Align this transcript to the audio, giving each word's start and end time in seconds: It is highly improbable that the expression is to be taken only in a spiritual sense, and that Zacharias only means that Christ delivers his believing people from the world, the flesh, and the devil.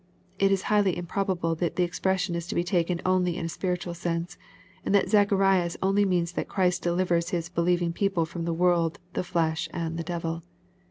It 0.39 0.51
is 0.51 0.63
highly 0.63 0.97
improbable 0.97 1.53
that 1.57 1.75
the 1.75 1.83
expression 1.83 2.33
is 2.33 2.47
to 2.47 2.55
be 2.55 2.63
taken 2.63 3.01
only 3.05 3.37
in 3.37 3.45
a 3.45 3.49
spiritual 3.49 3.93
sense, 3.93 4.35
and 4.83 4.95
that 4.95 5.09
Zacharias 5.11 5.77
only 5.79 6.05
means 6.05 6.31
that 6.31 6.49
Christ 6.49 6.81
delivers 6.81 7.29
his 7.29 7.49
believing 7.49 7.93
people 7.93 8.25
from 8.25 8.45
the 8.45 8.47
world, 8.51 8.97
the 9.13 9.23
flesh, 9.23 9.69
and 9.71 9.97
the 9.99 10.03
devil. 10.03 10.41